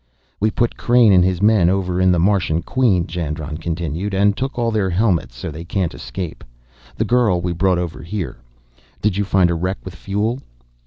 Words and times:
"We 0.39 0.49
put 0.49 0.77
Crain 0.77 1.13
and 1.13 1.23
his 1.23 1.43
men 1.43 1.69
over 1.69 2.01
in 2.01 2.11
the 2.11 2.17
Martian 2.17 2.63
Queen," 2.63 3.05
Jandron 3.05 3.59
continued, 3.59 4.15
"and 4.15 4.35
took 4.35 4.57
all 4.57 4.71
their 4.71 4.89
helmets 4.89 5.35
so 5.37 5.51
they 5.51 5.63
can't 5.63 5.93
escape. 5.93 6.43
The 6.95 7.05
girl 7.05 7.39
we 7.39 7.53
brought 7.53 7.77
over 7.77 8.01
here. 8.01 8.37
Did 8.99 9.15
you 9.15 9.23
find 9.23 9.51
a 9.51 9.53
wreck 9.53 9.77
with 9.85 9.93
fuel?" 9.93 10.39